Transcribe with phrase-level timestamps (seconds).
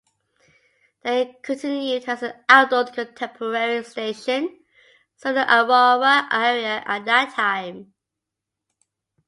[1.03, 4.61] They continued as an adult contemporary station,
[5.17, 7.93] serving the Aurora area at that time.